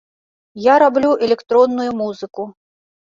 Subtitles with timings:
[0.73, 2.51] Я раблю электронную музыку.